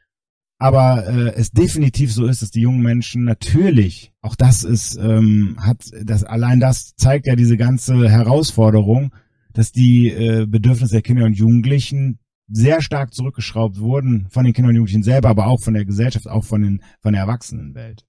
aber 0.57 1.07
äh, 1.07 1.33
es 1.35 1.51
definitiv 1.51 2.13
so 2.13 2.25
ist, 2.25 2.41
dass 2.41 2.51
die 2.51 2.61
jungen 2.61 2.81
Menschen 2.81 3.23
natürlich, 3.25 4.13
auch 4.21 4.35
das 4.35 4.63
ist, 4.63 4.97
ähm, 4.97 5.57
hat 5.59 5.91
das 6.03 6.23
allein 6.23 6.59
das 6.59 6.95
zeigt 6.95 7.27
ja 7.27 7.35
diese 7.35 7.57
ganze 7.57 8.09
Herausforderung, 8.09 9.13
dass 9.53 9.71
die 9.71 10.09
äh, 10.09 10.45
Bedürfnisse 10.45 10.93
der 10.93 11.01
Kinder 11.01 11.25
und 11.25 11.37
Jugendlichen 11.37 12.19
sehr 12.47 12.81
stark 12.81 13.13
zurückgeschraubt 13.13 13.79
wurden 13.79 14.27
von 14.29 14.45
den 14.45 14.53
Kindern 14.53 14.71
und 14.71 14.75
Jugendlichen 14.75 15.03
selber, 15.03 15.29
aber 15.29 15.47
auch 15.47 15.61
von 15.61 15.73
der 15.73 15.85
Gesellschaft, 15.85 16.27
auch 16.27 16.43
von 16.43 16.61
den 16.61 16.81
von 17.01 17.13
der 17.13 17.23
Erwachsenenwelt. 17.23 18.05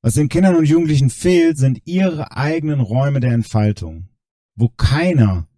Was 0.00 0.14
den 0.14 0.28
Kindern 0.28 0.56
und 0.56 0.68
Jugendlichen 0.68 1.10
fehlt, 1.10 1.58
sind 1.58 1.82
ihre 1.84 2.36
eigenen 2.36 2.80
Räume 2.80 3.20
der 3.20 3.32
Entfaltung, 3.32 4.08
wo 4.54 4.68
keiner, 4.68 5.48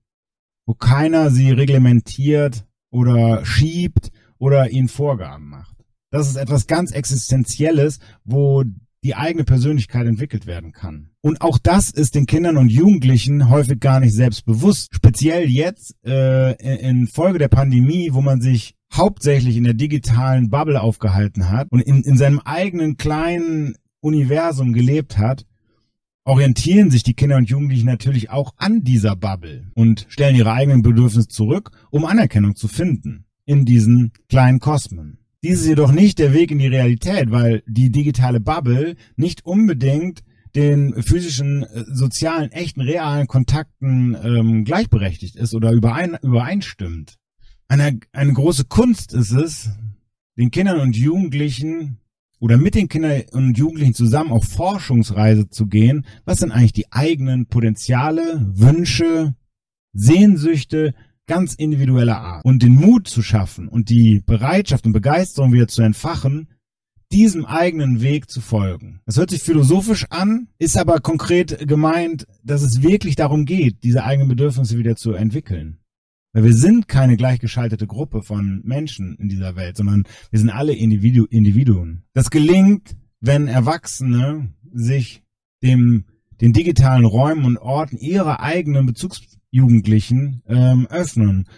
wo 0.66 0.74
keiner 0.74 1.30
sie 1.30 1.50
reglementiert 1.52 2.66
oder 2.90 3.44
schiebt 3.44 4.10
oder 4.38 4.70
ihnen 4.70 4.88
Vorgaben 4.88 5.50
macht. 5.50 5.77
Das 6.10 6.28
ist 6.28 6.36
etwas 6.36 6.66
ganz 6.66 6.92
Existenzielles, 6.92 7.98
wo 8.24 8.64
die 9.04 9.14
eigene 9.14 9.44
Persönlichkeit 9.44 10.06
entwickelt 10.06 10.46
werden 10.46 10.72
kann. 10.72 11.10
Und 11.20 11.40
auch 11.40 11.58
das 11.58 11.90
ist 11.90 12.14
den 12.14 12.26
Kindern 12.26 12.56
und 12.56 12.70
Jugendlichen 12.70 13.48
häufig 13.48 13.78
gar 13.80 14.00
nicht 14.00 14.12
selbst 14.12 14.44
bewusst. 14.44 14.94
Speziell 14.94 15.48
jetzt 15.48 15.94
äh, 16.04 16.54
in 16.80 17.06
Folge 17.06 17.38
der 17.38 17.48
Pandemie, 17.48 18.10
wo 18.12 18.20
man 18.20 18.40
sich 18.40 18.74
hauptsächlich 18.92 19.56
in 19.56 19.64
der 19.64 19.74
digitalen 19.74 20.48
Bubble 20.50 20.80
aufgehalten 20.80 21.50
hat 21.50 21.68
und 21.70 21.80
in, 21.80 22.02
in 22.02 22.16
seinem 22.16 22.40
eigenen 22.40 22.96
kleinen 22.96 23.76
Universum 24.00 24.72
gelebt 24.72 25.18
hat, 25.18 25.44
orientieren 26.24 26.90
sich 26.90 27.02
die 27.02 27.14
Kinder 27.14 27.36
und 27.36 27.48
Jugendlichen 27.48 27.86
natürlich 27.86 28.30
auch 28.30 28.52
an 28.56 28.82
dieser 28.82 29.16
Bubble 29.16 29.70
und 29.74 30.06
stellen 30.08 30.36
ihre 30.36 30.52
eigenen 30.52 30.82
Bedürfnisse 30.82 31.28
zurück, 31.28 31.70
um 31.90 32.04
Anerkennung 32.04 32.54
zu 32.54 32.68
finden 32.68 33.24
in 33.46 33.64
diesen 33.64 34.12
kleinen 34.28 34.58
Kosmen. 34.60 35.18
Dies 35.44 35.60
ist 35.60 35.68
jedoch 35.68 35.92
nicht 35.92 36.18
der 36.18 36.32
Weg 36.34 36.50
in 36.50 36.58
die 36.58 36.66
Realität, 36.66 37.30
weil 37.30 37.62
die 37.66 37.90
digitale 37.90 38.40
Bubble 38.40 38.96
nicht 39.16 39.46
unbedingt 39.46 40.24
den 40.56 41.00
physischen, 41.02 41.62
äh, 41.62 41.84
sozialen, 41.92 42.50
echten, 42.50 42.80
realen 42.80 43.28
Kontakten 43.28 44.16
ähm, 44.20 44.64
gleichberechtigt 44.64 45.36
ist 45.36 45.54
oder 45.54 45.70
überein, 45.70 46.16
übereinstimmt. 46.22 47.18
Eine, 47.68 48.00
eine 48.12 48.32
große 48.32 48.64
Kunst 48.64 49.12
ist 49.12 49.30
es, 49.30 49.70
den 50.36 50.50
Kindern 50.50 50.80
und 50.80 50.96
Jugendlichen 50.96 52.00
oder 52.40 52.56
mit 52.56 52.74
den 52.74 52.88
Kindern 52.88 53.22
und 53.32 53.58
Jugendlichen 53.58 53.94
zusammen 53.94 54.32
auf 54.32 54.44
Forschungsreise 54.44 55.50
zu 55.50 55.66
gehen. 55.66 56.04
Was 56.24 56.38
sind 56.38 56.50
eigentlich 56.50 56.72
die 56.72 56.90
eigenen 56.90 57.46
Potenziale, 57.46 58.44
Wünsche, 58.54 59.34
Sehnsüchte, 59.92 60.94
ganz 61.28 61.54
individueller 61.54 62.20
Art 62.20 62.44
und 62.44 62.62
den 62.64 62.74
Mut 62.74 63.06
zu 63.06 63.22
schaffen 63.22 63.68
und 63.68 63.90
die 63.90 64.20
Bereitschaft 64.26 64.86
und 64.86 64.92
Begeisterung 64.92 65.52
wieder 65.52 65.68
zu 65.68 65.82
entfachen, 65.82 66.48
diesem 67.12 67.46
eigenen 67.46 68.02
Weg 68.02 68.28
zu 68.28 68.40
folgen. 68.40 69.00
Das 69.06 69.16
hört 69.16 69.30
sich 69.30 69.42
philosophisch 69.42 70.06
an, 70.10 70.48
ist 70.58 70.76
aber 70.76 71.00
konkret 71.00 71.66
gemeint, 71.66 72.26
dass 72.42 72.62
es 72.62 72.82
wirklich 72.82 73.16
darum 73.16 73.44
geht, 73.44 73.82
diese 73.84 74.04
eigenen 74.04 74.28
Bedürfnisse 74.28 74.76
wieder 74.78 74.96
zu 74.96 75.12
entwickeln. 75.12 75.78
Weil 76.32 76.44
wir 76.44 76.54
sind 76.54 76.88
keine 76.88 77.16
gleichgeschaltete 77.16 77.86
Gruppe 77.86 78.22
von 78.22 78.60
Menschen 78.64 79.16
in 79.16 79.28
dieser 79.28 79.56
Welt, 79.56 79.76
sondern 79.76 80.04
wir 80.30 80.38
sind 80.38 80.50
alle 80.50 80.74
Individu 80.74 81.24
Individuen. 81.24 82.04
Das 82.12 82.30
gelingt, 82.30 82.96
wenn 83.20 83.48
Erwachsene 83.48 84.52
sich 84.70 85.22
dem, 85.62 86.04
den 86.40 86.52
digitalen 86.52 87.06
Räumen 87.06 87.44
und 87.44 87.56
Orten 87.56 87.96
ihrer 87.96 88.40
eigenen 88.40 88.84
Bezugs 88.84 89.37
Jugendlichen 89.50 90.42
ähm, 90.46 90.86
öffnen. 90.90 91.48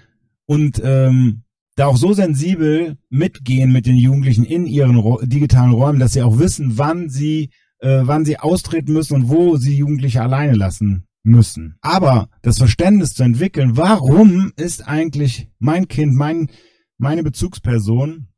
Und 0.46 0.80
ähm, 0.84 1.42
da 1.76 1.86
auch 1.86 1.96
so 1.96 2.12
sensibel 2.12 2.98
mitgehen 3.08 3.72
mit 3.72 3.86
den 3.86 3.96
Jugendlichen 3.96 4.44
in 4.44 4.66
ihren 4.66 5.02
digitalen 5.28 5.72
Räumen, 5.72 6.00
dass 6.00 6.12
sie 6.12 6.22
auch 6.22 6.38
wissen, 6.38 6.76
wann 6.76 7.08
sie 7.08 7.50
äh, 7.80 8.02
wann 8.02 8.24
sie 8.24 8.38
austreten 8.38 8.92
müssen 8.92 9.14
und 9.14 9.28
wo 9.28 9.56
sie 9.56 9.76
Jugendliche 9.76 10.22
alleine 10.22 10.54
lassen 10.54 11.06
müssen. 11.22 11.76
Aber 11.80 12.28
das 12.42 12.58
Verständnis 12.58 13.10
zu 13.10 13.22
entwickeln, 13.22 13.76
warum 13.76 14.52
ist 14.56 14.86
eigentlich 14.86 15.48
mein 15.58 15.88
Kind, 15.88 16.14
mein 16.14 16.48
meine 16.98 17.22
Bezugsperson 17.22 18.28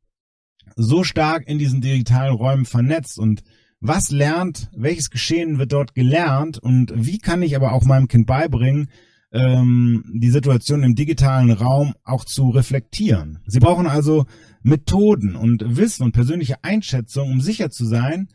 so 0.75 1.03
stark 1.03 1.47
in 1.47 1.59
diesen 1.59 1.81
digitalen 1.81 2.35
Räumen 2.35 2.65
vernetzt? 2.65 3.19
Und 3.19 3.43
was 3.79 4.11
lernt, 4.11 4.69
welches 4.75 5.09
Geschehen 5.09 5.59
wird 5.59 5.73
dort 5.73 5.93
gelernt? 5.93 6.57
Und 6.57 6.93
wie 6.95 7.17
kann 7.17 7.41
ich 7.41 7.55
aber 7.55 7.73
auch 7.73 7.83
meinem 7.83 8.07
Kind 8.07 8.25
beibringen, 8.25 8.89
ähm, 9.33 10.05
die 10.13 10.29
Situation 10.29 10.83
im 10.83 10.95
digitalen 10.95 11.51
Raum 11.51 11.93
auch 12.03 12.23
zu 12.23 12.49
reflektieren. 12.49 13.39
Sie 13.47 13.59
brauchen 13.59 13.87
also 13.87 14.25
Methoden 14.61 15.35
und 15.35 15.75
Wissen 15.75 16.03
und 16.03 16.11
persönliche 16.13 16.63
Einschätzung, 16.63 17.31
um 17.31 17.41
sicher 17.41 17.69
zu 17.69 17.85
sein, 17.85 18.29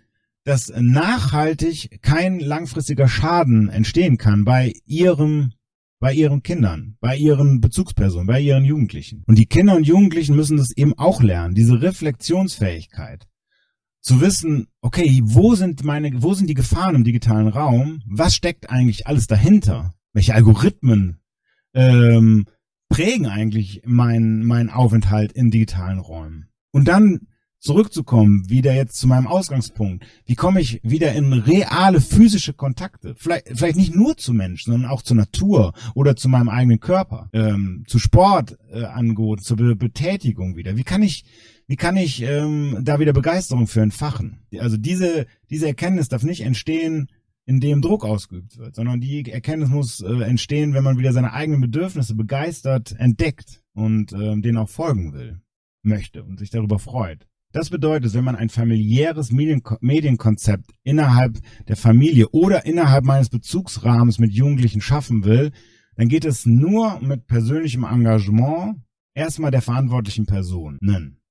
dass 0.45 0.73
nachhaltig 0.77 2.01
kein 2.03 2.41
langfristiger 2.41 3.09
Schaden 3.09 3.69
entstehen 3.69 4.19
kann 4.19 4.45
bei 4.45 4.73
ihrem 4.87 5.53
bei 6.01 6.15
ihren 6.15 6.45
Kindern, 6.45 6.97
bei 7.01 7.17
ihren 7.17 7.61
Bezugspersonen, 7.61 8.29
bei 8.29 8.41
ihren 8.41 8.65
Jugendlichen. 8.65 9.25
Und 9.27 9.37
die 9.37 9.47
Kinder 9.47 9.75
und 9.75 9.85
Jugendlichen 9.85 10.37
müssen 10.37 10.57
das 10.57 10.71
eben 10.77 10.97
auch 10.97 11.23
lernen, 11.23 11.57
diese 11.57 11.83
Reflexionsfähigkeit. 11.83 13.27
Zu 14.01 14.21
wissen, 14.21 14.69
okay, 14.81 15.21
wo 15.25 15.57
sind 15.57 15.83
meine, 15.85 16.23
wo 16.23 16.35
sind 16.35 16.49
die 16.49 16.55
Gefahren 16.55 16.95
im 16.95 17.03
digitalen 17.03 17.49
Raum? 17.49 18.01
Was 18.07 18.37
steckt 18.37 18.71
eigentlich 18.71 19.09
alles 19.09 19.27
dahinter? 19.27 19.93
Welche 20.19 20.35
Algorithmen 20.35 21.21
ähm, 21.75 22.47
prägen 22.89 23.27
eigentlich 23.27 23.83
meinen 23.87 24.45
mein 24.45 24.69
Aufenthalt 24.69 25.31
in 25.31 25.53
digitalen 25.53 26.01
Räumen. 26.01 26.49
Und 26.73 26.89
dann 26.89 27.29
zurückzukommen, 27.61 28.51
wieder 28.51 28.75
jetzt 28.75 28.99
zu 28.99 29.07
meinem 29.07 29.29
Ausgangspunkt? 29.29 30.05
Wie 30.27 30.35
komme 30.35 30.61
ich 30.61 30.81
wieder 30.83 31.13
in 31.13 31.33
reale 31.33 32.01
physische 32.01 32.53
Kontakte? 32.53 33.15
Vielleicht, 33.17 33.47
vielleicht 33.55 33.77
nicht 33.77 33.95
nur 33.95 34.17
zu 34.17 34.33
Menschen, 34.33 34.73
sondern 34.73 34.91
auch 34.91 35.03
zur 35.03 35.17
Natur 35.17 35.73
oder 35.95 36.17
zu 36.17 36.29
meinem 36.29 36.49
eigenen 36.49 36.81
Körper, 36.81 37.31
ähm, 37.33 37.85
zu 37.87 38.01
Sport 38.01 38.59
äh, 38.73 38.87
zur 39.41 39.57
Be 39.57 39.77
Betätigung 39.77 40.57
wieder. 40.57 40.77
Wie 40.77 40.85
kann 40.85 41.03
ich, 41.05 41.25
wie 41.69 41.77
kann 41.77 41.97
ich 41.97 42.23
ähm, 42.23 42.79
da 42.83 42.99
wieder 42.99 43.13
Begeisterung 43.13 43.69
für 43.69 43.83
entfachen? 43.83 44.41
Also 44.59 44.77
diese, 44.77 45.27
diese 45.49 45.69
Erkenntnis 45.69 46.09
darf 46.09 46.25
nicht 46.25 46.41
entstehen, 46.41 47.07
indem 47.49 47.81
Druck 47.81 48.05
ausgeübt 48.05 48.59
wird, 48.59 48.75
sondern 48.75 49.01
die 49.01 49.33
Erkenntnis 49.33 49.71
muss 49.71 50.01
äh, 50.03 50.23
entstehen, 50.23 50.75
wenn 50.75 50.85
man 50.85 50.99
wieder 50.99 51.15
seine 51.15 51.33
eigenen 51.33 51.63
Bedürfnisse 51.63 52.15
begeistert 52.15 52.95
entdeckt 52.99 53.63
und 53.73 54.13
äh, 54.13 54.39
denen 54.39 54.59
auch 54.59 54.69
folgen 54.69 55.15
will, 55.15 55.41
möchte 55.83 56.23
und 56.25 56.39
sich 56.39 56.51
darüber 56.51 56.79
freut. 56.79 57.27
Das 57.53 57.71
bedeutet, 57.71 58.13
wenn 58.13 58.25
man 58.25 58.37
ein 58.37 58.51
familiäres 58.51 59.33
Medienkonzept 59.33 60.75
innerhalb 60.83 61.39
der 61.67 61.77
Familie 61.77 62.29
oder 62.29 62.67
innerhalb 62.67 63.07
meines 63.07 63.31
Bezugsrahmens 63.31 64.19
mit 64.19 64.33
Jugendlichen 64.35 64.83
schaffen 64.83 65.25
will, 65.25 65.53
dann 65.97 66.09
geht 66.09 66.27
es 66.27 66.45
nur 66.45 67.01
mit 67.01 67.27
persönlichem 67.27 67.85
Engagement 67.85 68.77
erstmal 69.15 69.51
der 69.51 69.63
verantwortlichen 69.63 70.27
Personen. 70.27 70.77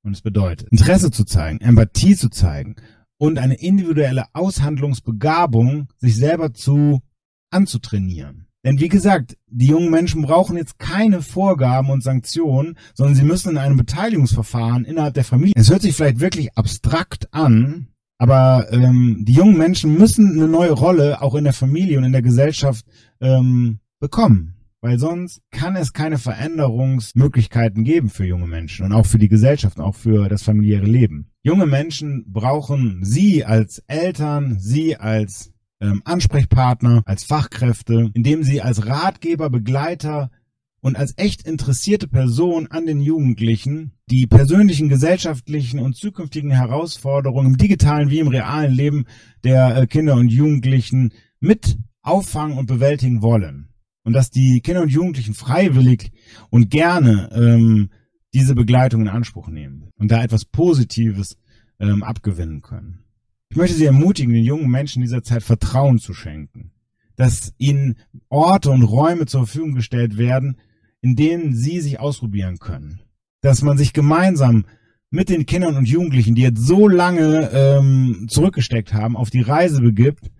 Und 0.01 0.13
es 0.13 0.21
bedeutet, 0.21 0.67
Interesse 0.71 1.11
zu 1.11 1.25
zeigen, 1.25 1.61
Empathie 1.61 2.15
zu 2.15 2.29
zeigen 2.29 2.75
und 3.17 3.39
eine 3.39 3.55
individuelle 3.55 4.25
Aushandlungsbegabung 4.33 5.87
sich 5.97 6.15
selber 6.15 6.53
zu 6.53 7.01
anzutrainieren. 7.49 8.47
Denn 8.63 8.79
wie 8.79 8.89
gesagt, 8.89 9.37
die 9.47 9.67
jungen 9.67 9.89
Menschen 9.89 10.23
brauchen 10.23 10.57
jetzt 10.57 10.77
keine 10.77 11.21
Vorgaben 11.21 11.89
und 11.89 12.03
Sanktionen, 12.03 12.77
sondern 12.93 13.15
sie 13.15 13.23
müssen 13.23 13.51
in 13.51 13.57
einem 13.57 13.77
Beteiligungsverfahren 13.77 14.83
innerhalb 14.83 15.13
der 15.13 15.23
Familie. 15.23 15.53
Es 15.55 15.69
hört 15.69 15.83
sich 15.83 15.95
vielleicht 15.95 16.19
wirklich 16.19 16.57
abstrakt 16.57 17.33
an, 17.33 17.87
aber 18.17 18.67
ähm, 18.71 19.23
die 19.25 19.33
jungen 19.33 19.57
Menschen 19.57 19.97
müssen 19.97 20.33
eine 20.33 20.49
neue 20.49 20.71
Rolle 20.71 21.21
auch 21.21 21.35
in 21.35 21.45
der 21.45 21.53
Familie 21.53 21.97
und 21.97 22.03
in 22.03 22.11
der 22.11 22.21
Gesellschaft 22.21 22.85
ähm, 23.21 23.79
bekommen. 23.99 24.56
Weil 24.87 24.99
sonst 24.99 25.41
kann 25.51 25.75
es 25.75 25.91
keine 25.91 26.17
Veränderungsmöglichkeiten 26.17 27.83
geben 27.83 28.09
für 28.09 28.25
junge 28.25 28.47
Menschen 28.47 28.85
und 28.85 28.93
auch 28.93 29.05
für 29.05 29.17
die 29.17 29.27
Gesellschaft 29.27 29.81
auch 29.81 29.95
für 29.95 30.29
das 30.29 30.43
familiäre 30.43 30.85
Leben. 30.85 31.29
Junge 31.43 31.65
Menschen 31.65 32.23
brauchen 32.31 33.03
Sie 33.03 33.43
als 33.43 33.83
Eltern, 33.87 34.59
Sie 34.59 34.95
als 34.95 35.51
ähm, 35.81 36.01
Ansprechpartner, 36.05 37.03
als 37.05 37.25
Fachkräfte, 37.25 38.11
indem 38.13 38.43
Sie 38.43 38.61
als 38.61 38.87
Ratgeber, 38.87 39.49
Begleiter 39.49 40.31
und 40.79 40.95
als 40.95 41.15
echt 41.17 41.45
interessierte 41.45 42.07
Person 42.07 42.67
an 42.67 42.85
den 42.85 43.01
Jugendlichen 43.01 43.91
die 44.09 44.25
persönlichen, 44.25 44.87
gesellschaftlichen 44.87 45.81
und 45.81 45.97
zukünftigen 45.97 46.51
Herausforderungen 46.51 47.47
im 47.47 47.57
digitalen 47.57 48.09
wie 48.09 48.19
im 48.19 48.29
realen 48.29 48.73
Leben 48.73 49.03
der 49.43 49.75
äh, 49.75 49.85
Kinder 49.85 50.15
und 50.15 50.29
Jugendlichen 50.29 51.11
mit 51.41 51.77
auffangen 52.03 52.57
und 52.57 52.67
bewältigen 52.67 53.21
wollen 53.21 53.67
und 54.07 54.13
dass 54.13 54.31
die 54.31 54.61
Kinder 54.61 54.83
und 54.83 54.89
Jugendlichen 54.89 55.33
freiwillig 55.33 56.13
und 56.49 56.71
gerne 56.71 57.29
ähm, 57.33 57.89
diese 58.33 58.55
Begleitung 58.55 59.01
in 59.01 59.09
Anspruch 59.09 59.49
nehmen 59.49 59.89
und 59.97 60.11
da 60.11 60.23
etwas 60.23 60.45
Positives 60.45 61.35
ähm, 61.81 62.03
abgewinnen 62.03 62.61
können. 62.61 63.03
Ich 63.49 63.57
möchte 63.57 63.75
Sie 63.75 63.83
ermutigen, 63.83 64.33
den 64.33 64.45
jungen 64.45 64.71
Menschen 64.71 65.01
dieser 65.01 65.23
Zeit 65.23 65.43
Vertrauen 65.43 65.99
zu 65.99 66.13
schenken, 66.13 66.71
dass 67.17 67.53
ihnen 67.57 67.97
Orte 68.29 68.71
und 68.71 68.83
Räume 68.83 69.25
zur 69.25 69.45
Verfügung 69.45 69.73
gestellt 69.73 70.17
werden, 70.17 70.55
in 71.01 71.17
denen 71.17 71.53
sie 71.53 71.81
sich 71.81 71.99
ausprobieren 71.99 72.59
können, 72.59 73.01
dass 73.41 73.61
man 73.61 73.77
sich 73.77 73.91
gemeinsam 73.91 74.67
mit 75.09 75.27
den 75.27 75.45
Kindern 75.45 75.75
und 75.75 75.89
Jugendlichen, 75.89 76.33
die 76.33 76.43
jetzt 76.43 76.65
so 76.65 76.87
lange 76.87 77.49
ähm, 77.51 78.27
zurückgesteckt 78.29 78.93
haben, 78.93 79.17
auf 79.17 79.31
die 79.31 79.41
Reise 79.41 79.81
begibt 79.81 80.31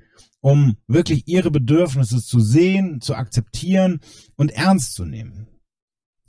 um 0.48 0.78
wirklich 0.88 1.28
ihre 1.28 1.52
Bedürfnisse 1.52 2.24
zu 2.24 2.40
sehen, 2.40 3.02
zu 3.02 3.16
akzeptieren 3.16 4.00
und 4.38 4.50
ernst 4.52 4.94
zu 4.94 5.04
nehmen. 5.04 5.48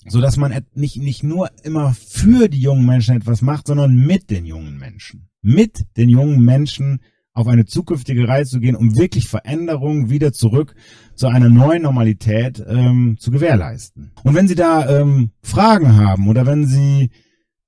So 0.09 0.21
dass 0.21 0.37
man 0.37 0.53
nicht, 0.75 0.97
nicht 0.97 1.23
nur 1.23 1.51
immer 1.63 1.95
für 1.95 2.49
die 2.49 2.61
jungen 2.61 2.85
Menschen 2.85 3.15
etwas 3.15 3.43
macht, 3.43 3.69
sondern 3.69 3.95
mit 3.95 4.31
den 4.31 4.45
jungen 4.45 4.77
Menschen. 4.77 5.29
Mit 5.41 5.85
den 5.97 6.09
jungen 6.09 6.45
Menschen 6.45 6.99
auf 7.33 7.47
eine 7.47 7.65
zukünftige 7.65 8.27
Reise 8.27 8.51
zu 8.51 8.61
gehen, 8.61 8.75
um 8.75 8.97
wirklich 8.97 9.29
Veränderungen 9.29 10.11
wieder 10.11 10.33
zurück 10.33 10.75
zu 11.15 11.29
einer 11.29 11.49
neuen 11.49 11.83
Normalität 11.83 12.61
ähm, 12.67 13.19
zu 13.21 13.31
gewährleisten. 13.31 14.11
Und 14.25 14.35
wenn 14.35 14.49
Sie 14.49 14.57
da 14.57 14.99
ähm, 14.99 15.31
Fragen 15.43 15.95
haben 15.95 16.27
oder 16.27 16.45
wenn 16.45 16.67
Sie 16.67 17.11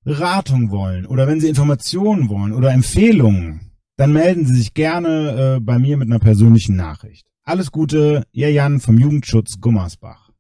Beratung 0.02 0.72
wollen 0.72 1.06
oder 1.06 1.28
wenn 1.28 1.40
Sie 1.40 1.48
Informationen 1.48 2.28
wollen 2.28 2.52
oder 2.52 2.72
Empfehlungen, 2.72 3.69
dann 4.00 4.14
melden 4.14 4.46
Sie 4.46 4.56
sich 4.56 4.72
gerne 4.72 5.56
äh, 5.56 5.60
bei 5.60 5.78
mir 5.78 5.98
mit 5.98 6.08
einer 6.08 6.18
persönlichen 6.18 6.74
Nachricht. 6.74 7.26
Alles 7.44 7.70
Gute, 7.70 8.24
Ihr 8.32 8.50
Jan 8.50 8.80
vom 8.80 8.96
Jugendschutz 8.96 9.60
Gummersbach. 9.60 10.30